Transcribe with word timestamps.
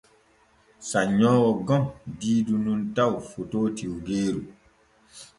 Sannyoowo 0.89 1.49
gom 1.67 1.83
diidu 2.19 2.55
nun 2.65 2.81
taw 2.95 3.13
fotoo 3.29 3.67
tiwggeeru. 3.77 4.41